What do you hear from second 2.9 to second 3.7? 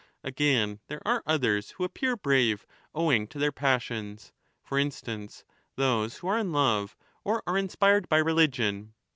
owing to their